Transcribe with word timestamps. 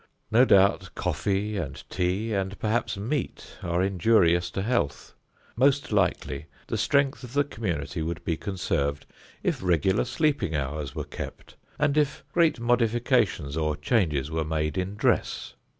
No 0.31 0.45
doubt 0.45 0.89
coffee 0.95 1.57
and 1.57 1.87
tea, 1.87 2.33
and 2.33 2.57
perhaps 2.57 2.97
meat, 2.97 3.59
are 3.61 3.83
injurious 3.83 4.49
to 4.49 4.63
health. 4.63 5.13
Most 5.55 5.91
likely 5.91 6.47
the 6.65 6.75
strength 6.79 7.23
of 7.23 7.33
the 7.33 7.43
community 7.43 8.01
would 8.01 8.23
be 8.25 8.35
conserved 8.35 9.05
if 9.43 9.61
regular 9.61 10.05
sleeping 10.05 10.55
hours 10.55 10.95
were 10.95 11.03
kept 11.03 11.55
and 11.77 11.97
if 11.99 12.23
great 12.33 12.59
modifications 12.59 13.55
or 13.55 13.75
changes 13.77 14.31
were 14.31 14.43
made 14.43 14.75
in 14.75 14.95
dress. 14.95 15.53